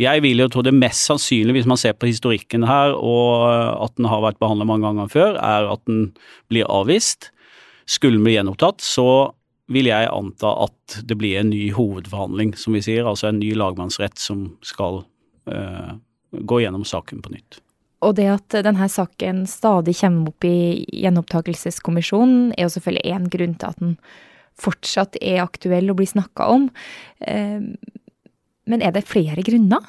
Jeg 0.00 0.22
vil 0.24 0.40
jo 0.40 0.48
tro 0.48 0.62
det 0.64 0.72
mest 0.72 1.04
sannsynlige, 1.04 1.58
hvis 1.58 1.68
man 1.68 1.78
ser 1.80 1.94
på 1.98 2.08
historikken 2.08 2.64
her, 2.64 2.94
og 2.96 3.44
at 3.84 3.94
den 3.98 4.08
har 4.08 4.22
vært 4.24 4.40
behandlet 4.40 4.70
mange 4.70 4.86
ganger 4.88 5.10
før, 5.12 5.36
er 5.36 5.68
at 5.68 5.82
den 5.90 6.14
blir 6.50 6.70
avvist. 6.72 7.31
Skulle 7.86 8.20
bli 8.22 8.36
gjenopptatt, 8.36 8.84
så 8.84 9.32
vil 9.72 9.88
jeg 9.88 10.10
anta 10.10 10.52
at 10.66 11.00
det 11.08 11.16
blir 11.20 11.40
en 11.40 11.52
ny 11.52 11.70
hovedforhandling, 11.74 12.54
som 12.58 12.76
vi 12.76 12.82
sier. 12.84 13.06
Altså 13.08 13.30
en 13.30 13.40
ny 13.40 13.52
lagmannsrett 13.58 14.20
som 14.20 14.50
skal 14.66 15.02
øh, 15.50 15.92
gå 16.32 16.62
gjennom 16.64 16.84
saken 16.88 17.22
på 17.24 17.32
nytt. 17.34 17.60
Og 18.02 18.16
det 18.18 18.26
at 18.32 18.58
denne 18.66 18.88
saken 18.90 19.44
stadig 19.46 19.94
kommer 20.00 20.32
opp 20.32 20.46
i 20.48 20.82
gjenopptakelseskommisjonen, 21.04 22.52
er 22.56 22.66
jo 22.66 22.74
selvfølgelig 22.74 23.14
én 23.14 23.30
grunn 23.32 23.56
til 23.60 23.70
at 23.70 23.82
den 23.82 23.96
fortsatt 24.62 25.16
er 25.22 25.44
aktuell 25.44 25.92
å 25.92 25.96
bli 25.96 26.08
snakka 26.10 26.48
om. 26.52 26.68
Eh, 27.22 27.62
men 28.68 28.84
er 28.84 28.94
det 28.94 29.06
flere 29.08 29.44
grunner? 29.46 29.86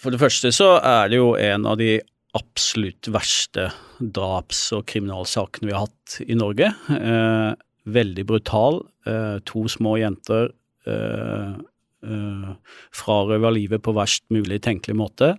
For 0.00 0.14
det 0.14 0.22
første 0.22 0.52
så 0.54 0.76
er 0.78 1.10
det 1.10 1.20
jo 1.20 1.34
en 1.36 1.66
av 1.68 1.76
de 1.80 1.98
absolutt 2.38 3.10
verste 3.10 3.68
draps- 4.00 4.70
og 4.76 4.86
kriminalsakene 4.90 5.70
vi 5.70 5.76
har 5.76 5.86
hatt 5.86 6.20
i 6.24 6.36
Norge. 6.38 6.72
Eh, 6.96 7.52
veldig 7.90 8.24
brutal. 8.28 8.82
Eh, 9.06 9.38
to 9.48 9.66
små 9.68 9.96
jenter 10.00 10.50
uh, 10.88 12.52
frarøva 12.96 13.50
livet 13.52 13.82
på 13.84 13.94
verst 13.96 14.24
mulig 14.32 14.60
tenkelig 14.64 14.96
måte. 14.96 15.34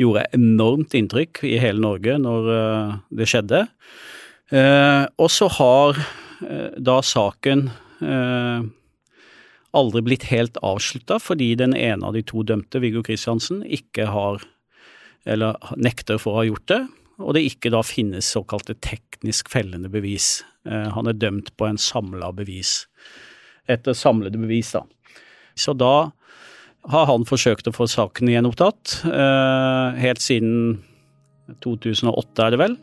Gjorde 0.00 0.26
enormt 0.36 0.94
inntrykk 0.96 1.42
i 1.48 1.56
hele 1.62 1.82
Norge 1.82 2.18
når 2.22 2.50
uh, 2.50 2.94
det 3.10 3.28
skjedde. 3.30 3.64
Uh, 4.52 5.06
og 5.18 5.30
så 5.32 5.50
har 5.58 5.98
uh, 5.98 6.70
da 6.78 7.00
saken 7.02 7.70
aldri 9.74 10.00
blitt 10.04 10.26
helt 10.28 10.58
avslutta 10.66 11.16
fordi 11.22 11.54
den 11.56 11.72
ene 11.78 12.04
av 12.04 12.12
de 12.12 12.20
to 12.26 12.42
dømte, 12.44 12.82
Viggo 12.82 13.00
Kristiansen, 13.06 13.62
ikke 13.64 14.10
har 14.10 14.42
eller 15.24 15.56
nekter 15.80 16.18
for 16.20 16.34
å 16.34 16.42
ha 16.42 16.44
gjort 16.44 16.66
det, 16.68 16.80
og 17.18 17.36
det 17.36 17.44
ikke 17.46 17.70
da 17.74 17.82
finnes 17.86 18.26
såkalte 18.34 18.74
teknisk 18.82 19.50
fellende 19.52 19.90
bevis. 19.92 20.42
han 20.64 21.06
er 21.06 21.12
dømt 21.12 21.50
på 21.60 21.66
en 21.68 21.76
samla 21.76 22.30
bevis, 22.32 22.86
etter 23.68 23.92
samlede 23.92 24.40
bevis, 24.40 24.72
da. 24.72 24.80
Så 25.54 25.74
da 25.76 26.10
har 26.90 27.06
han 27.08 27.24
forsøkt 27.28 27.68
å 27.70 27.74
få 27.74 27.86
saken 27.88 28.28
gjenopptatt, 28.32 28.98
eh, 29.08 30.00
helt 30.02 30.20
siden 30.20 30.82
2008 31.64 32.46
er 32.46 32.54
det 32.54 32.60
vel. 32.60 32.76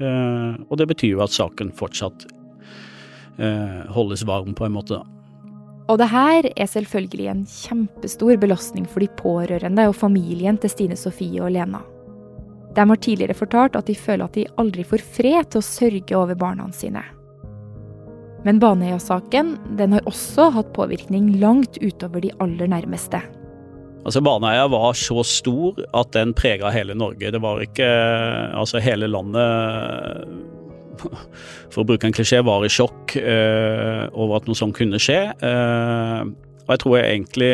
Eh, 0.00 0.58
og 0.66 0.78
det 0.80 0.88
betyr 0.90 1.14
jo 1.14 1.24
at 1.24 1.34
saken 1.34 1.72
fortsatt 1.76 2.26
eh, 3.38 3.86
holdes 3.92 4.24
varm 4.26 4.54
på 4.56 4.66
en 4.66 4.76
måte, 4.78 4.98
da. 4.98 5.06
Og 5.90 5.98
det 5.98 6.06
her 6.12 6.46
er 6.54 6.68
selvfølgelig 6.70 7.24
en 7.32 7.46
kjempestor 7.50 8.36
belastning 8.38 8.84
for 8.86 9.02
de 9.02 9.08
pårørende 9.18 9.88
og 9.90 9.96
familien 9.98 10.58
til 10.60 10.70
Stine 10.70 10.98
Sofie 10.98 11.42
og 11.42 11.50
Lena. 11.50 11.82
De 12.74 12.84
har 12.86 13.00
tidligere 13.02 13.34
fortalt 13.34 13.78
at 13.78 13.88
de 13.90 13.96
føler 13.98 14.26
at 14.26 14.36
de 14.38 14.46
aldri 14.60 14.84
får 14.86 15.02
fred 15.16 15.50
til 15.50 15.62
å 15.62 15.66
sørge 15.66 16.18
over 16.18 16.38
barna 16.38 16.68
sine. 16.74 17.02
Men 18.46 18.60
Baneheia-saken 18.62 19.56
den 19.76 19.96
har 19.96 20.06
også 20.08 20.48
hatt 20.54 20.72
påvirkning 20.76 21.34
langt 21.42 21.76
utover 21.82 22.24
de 22.24 22.32
aller 22.40 22.70
nærmeste. 22.72 23.20
Altså 24.00 24.22
Baneheia 24.24 24.68
var 24.72 24.94
så 24.96 25.20
stor 25.28 25.80
at 25.92 26.14
den 26.16 26.32
prega 26.36 26.70
hele 26.72 26.96
Norge. 26.96 27.32
Det 27.34 27.40
var 27.42 27.60
ikke 27.60 27.88
Altså 28.56 28.80
hele 28.80 29.10
landet 29.10 30.24
For 31.72 31.82
å 31.82 31.88
bruke 31.88 32.08
en 32.08 32.16
klisjé 32.16 32.40
var 32.44 32.64
i 32.64 32.72
sjokk 32.72 33.16
eh, 33.20 34.06
over 34.12 34.38
at 34.38 34.48
noe 34.48 34.58
sånt 34.58 34.76
kunne 34.76 35.00
skje. 35.00 35.20
Eh, 35.32 36.22
og 36.64 36.72
jeg 36.74 36.82
tror 36.82 36.96
jeg 36.98 37.12
egentlig 37.14 37.52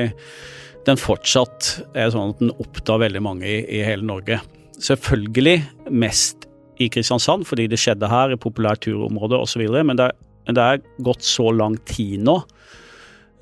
den 0.87 0.99
fortsatt 0.99 1.70
er 1.99 2.11
sånn 2.14 2.35
at 2.35 2.42
den 2.42 2.54
opptar 2.62 3.00
veldig 3.02 3.23
mange 3.23 3.46
i, 3.46 3.61
i 3.78 3.82
hele 3.87 4.06
Norge. 4.06 4.40
Selvfølgelig 4.83 5.62
mest 5.90 6.45
i 6.83 6.90
Kristiansand, 6.92 7.47
fordi 7.49 7.66
det 7.73 7.78
skjedde 7.80 8.09
her, 8.11 8.35
i 8.35 8.40
populært 8.40 8.85
turområde 8.85 9.38
osv. 9.40 9.64
Men 9.80 9.97
det 9.97 10.11
er 10.11 10.16
det 10.54 10.62
er 10.62 10.83
gått 11.02 11.25
så 11.26 11.50
lang 11.54 11.75
tid 11.88 12.23
nå 12.26 12.37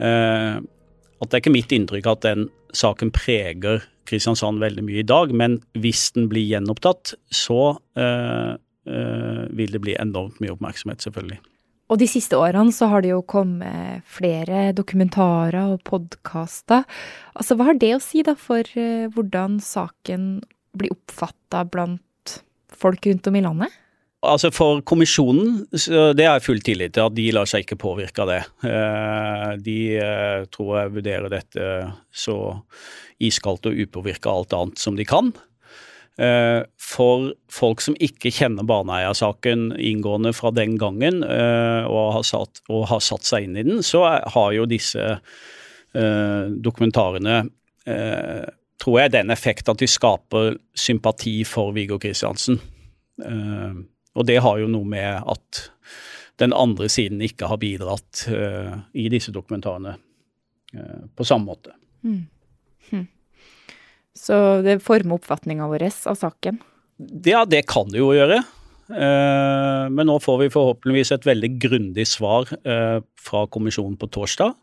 eh, 0.00 0.56
at 0.56 1.30
det 1.30 1.36
er 1.36 1.42
ikke 1.42 1.52
mitt 1.52 1.72
inntrykk 1.74 2.06
at 2.10 2.22
den 2.24 2.46
saken 2.76 3.12
preger 3.14 3.84
Kristiansand 4.08 4.60
veldig 4.60 4.84
mye 4.84 5.00
i 5.00 5.06
dag. 5.08 5.32
Men 5.32 5.58
hvis 5.80 6.10
den 6.16 6.28
blir 6.28 6.44
gjenopptatt, 6.44 7.14
så 7.32 7.76
eh, 7.96 8.54
eh, 8.88 9.42
vil 9.56 9.72
det 9.72 9.80
bli 9.84 9.96
enormt 10.00 10.40
mye 10.42 10.52
oppmerksomhet, 10.56 11.04
selvfølgelig. 11.04 11.38
Og 11.92 12.00
de 12.00 12.08
siste 12.08 12.36
årene 12.40 12.72
så 12.72 12.88
har 12.90 13.04
det 13.04 13.12
jo 13.12 13.22
kommet 13.28 14.04
flere 14.08 14.70
dokumentarer 14.76 15.74
og 15.76 15.82
podkaster. 15.84 16.84
Altså, 17.36 17.56
hva 17.56 17.70
har 17.70 17.80
det 17.80 17.92
å 17.96 18.02
si 18.02 18.24
da 18.24 18.32
for 18.40 18.64
uh, 18.76 19.04
hvordan 19.12 19.58
saken 19.62 20.38
blir 20.78 20.92
oppfatta 20.94 21.64
blant 21.68 22.38
folk 22.74 23.06
rundt 23.06 23.30
om 23.30 23.36
i 23.38 23.44
landet? 23.44 23.80
Altså 24.24 24.50
For 24.54 24.80
kommisjonen, 24.86 25.64
det 26.16 26.26
er 26.26 26.44
full 26.44 26.62
tillit 26.64 26.94
til 26.96 27.08
at 27.08 27.16
de 27.16 27.26
lar 27.34 27.48
seg 27.48 27.64
ikke 27.64 27.80
påvirke 27.80 28.24
av 28.24 28.30
det. 28.30 28.42
Eh, 28.68 29.48
de 29.64 29.78
eh, 30.00 30.44
tror 30.54 30.70
jeg 30.78 30.94
vurderer 30.98 31.32
dette 31.32 31.72
så 32.14 32.38
iskaldt 33.22 33.68
og 33.70 33.82
upåvirka 33.84 34.32
alt 34.32 34.56
annet 34.56 34.80
som 34.80 34.96
de 34.98 35.06
kan. 35.08 35.32
Eh, 36.16 36.62
for 36.80 37.32
folk 37.52 37.84
som 37.84 37.98
ikke 38.02 38.32
kjenner 38.34 38.66
Baneheia-saken 38.68 39.72
inngående 39.76 40.34
fra 40.36 40.54
den 40.54 40.78
gangen, 40.80 41.22
og 41.24 42.06
har, 42.16 42.24
satt, 42.26 42.62
og 42.70 42.88
har, 42.92 43.04
satt, 43.04 43.26
seg 43.28 43.48
inn 43.48 43.60
i 43.60 43.66
den, 43.66 43.84
så 43.84 44.06
har 44.08 44.50
jo 44.56 44.68
disse 44.70 45.18
dokumentarene 45.94 47.44
tror 48.82 49.00
jeg 49.00 49.14
den 49.14 49.30
effekt 49.34 49.68
at 49.70 49.80
de 49.80 49.88
skaper 49.90 50.56
sympati 50.74 51.44
for 51.48 51.72
Viggo 51.76 51.98
Kristiansen. 52.02 52.58
Og 54.14 54.26
det 54.26 54.40
har 54.42 54.58
jo 54.60 54.70
noe 54.70 54.88
med 54.88 55.22
at 55.30 55.62
den 56.42 56.52
andre 56.56 56.88
siden 56.90 57.22
ikke 57.22 57.46
har 57.50 57.60
bidratt 57.62 58.24
i 58.26 59.06
disse 59.12 59.32
dokumentarene 59.34 59.94
på 61.14 61.26
samme 61.26 61.46
måte. 61.52 61.70
Mm. 62.02 62.24
Hm. 62.90 63.06
Så 64.18 64.40
det 64.66 64.82
former 64.82 65.20
oppfatninga 65.20 65.70
vår 65.70 65.86
av 66.10 66.18
saken? 66.18 66.58
Ja, 67.26 67.44
det 67.46 67.64
kan 67.70 67.88
det 67.90 68.02
jo 68.02 68.10
gjøre. 68.14 68.42
Men 68.90 70.06
nå 70.10 70.18
får 70.20 70.42
vi 70.42 70.50
forhåpentligvis 70.52 71.14
et 71.14 71.30
veldig 71.30 71.50
grundig 71.62 72.04
svar 72.10 72.50
fra 72.50 73.46
kommisjonen 73.54 73.96
på 73.98 74.10
torsdag. 74.12 74.58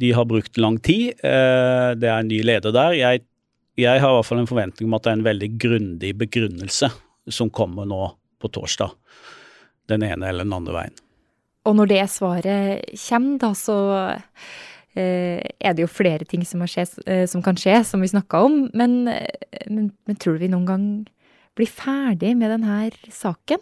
De 0.00 0.12
har 0.12 0.28
brukt 0.28 0.60
lang 0.60 0.78
tid. 0.84 1.14
Eh, 1.24 1.88
det 1.96 2.10
er 2.10 2.20
en 2.20 2.28
ny 2.28 2.42
leder 2.44 2.74
der. 2.74 2.98
Jeg, 2.98 3.24
jeg 3.80 4.02
har 4.02 4.12
i 4.12 4.18
hvert 4.18 4.28
fall 4.28 4.42
en 4.42 4.50
forventning 4.50 4.90
om 4.90 4.98
at 4.98 5.06
det 5.06 5.12
er 5.12 5.18
en 5.20 5.26
veldig 5.30 5.50
grundig 5.62 6.12
begrunnelse 6.20 6.92
som 7.32 7.50
kommer 7.50 7.88
nå 7.88 8.02
på 8.42 8.52
torsdag. 8.52 8.92
Den 9.90 10.04
ene 10.06 10.28
eller 10.28 10.46
den 10.46 10.56
andre 10.56 10.76
veien. 10.76 11.02
Og 11.66 11.74
når 11.74 11.90
det 11.90 12.02
svaret 12.12 12.96
kommer, 13.08 13.38
da, 13.42 13.52
så 13.58 13.76
Eh, 14.96 15.42
er 15.60 15.74
det 15.76 15.84
jo 15.84 15.92
flere 15.92 16.24
ting 16.24 16.44
som, 16.48 16.62
skje, 16.64 16.86
eh, 17.04 17.26
som 17.28 17.42
kan 17.44 17.58
skje, 17.60 17.82
som 17.84 18.00
vi 18.00 18.08
snakka 18.08 18.40
om. 18.46 18.62
Men, 18.72 19.02
men, 19.04 19.90
men, 19.92 20.16
tror 20.16 20.36
du 20.36 20.46
vi 20.46 20.52
noen 20.52 20.68
gang 20.68 20.86
blir 21.56 21.68
ferdig 21.68 22.32
med 22.38 22.54
denne 22.54 22.88
saken? 23.12 23.60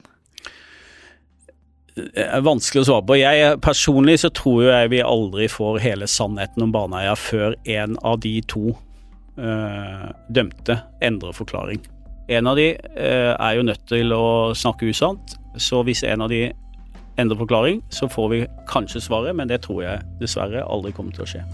Er 1.95 2.43
vanskelig 2.43 2.83
å 2.83 2.87
svare 2.89 3.07
på. 3.07 3.17
Jeg, 3.21 3.59
personlig 3.63 4.17
så 4.25 4.31
tror 4.35 4.65
jeg 4.67 4.91
vi 4.91 5.03
aldri 5.05 5.47
får 5.51 5.79
hele 5.85 6.09
sannheten 6.11 6.67
om 6.67 6.73
Baneheia 6.75 7.15
før 7.15 7.55
en 7.71 7.95
av 8.03 8.19
de 8.25 8.41
to 8.51 8.73
øh, 9.39 10.09
dømte 10.35 10.81
endrer 11.07 11.37
forklaring. 11.37 11.85
En 12.35 12.51
av 12.51 12.59
de 12.59 12.73
øh, 12.75 13.33
er 13.37 13.53
jo 13.55 13.67
nødt 13.69 13.87
til 13.91 14.15
å 14.17 14.27
snakke 14.59 14.91
usant, 14.91 15.37
så 15.55 15.85
hvis 15.87 16.03
en 16.09 16.27
av 16.27 16.35
de 16.35 16.49
endrer 17.21 17.39
forklaring, 17.39 17.85
så 17.95 18.11
får 18.11 18.33
vi 18.33 18.43
kanskje 18.71 19.05
svaret, 19.05 19.37
men 19.37 19.51
det 19.51 19.63
tror 19.63 19.85
jeg 19.85 20.03
dessverre 20.19 20.67
aldri 20.67 20.91
kommer 20.97 21.15
til 21.15 21.29
å 21.29 21.31
skje. 21.31 21.45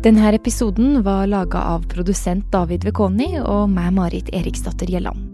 Denne 0.00 0.30
episoden 0.32 1.02
var 1.02 1.26
laga 1.26 1.60
av 1.74 1.82
produsent 1.92 2.46
David 2.54 2.86
Vekoni 2.88 3.34
og 3.42 3.66
meg, 3.68 3.90
Marit 3.92 4.30
Eriksdatter 4.32 4.88
Gjelland. 4.88 5.26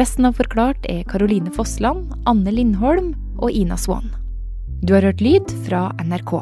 Resten 0.00 0.24
av 0.24 0.38
Forklart 0.38 0.88
er 0.88 1.04
Caroline 1.10 1.52
Fossland, 1.52 2.08
Anne 2.24 2.54
Lindholm 2.56 3.12
og 3.36 3.52
Ina 3.52 3.76
Swan. 3.76 4.08
Du 4.80 4.94
har 4.96 5.04
hørt 5.04 5.20
lyd 5.20 5.52
fra 5.66 5.90
NRK. 6.00 6.38